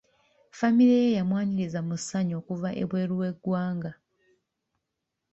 Famire 0.57 0.95
ye 1.03 1.15
yamwaniriza 1.17 1.79
mu 1.87 1.95
ssanyu 1.99 2.33
okuva 2.41 2.69
ebweru 2.81 3.13
w'eggwanga. 3.21 3.91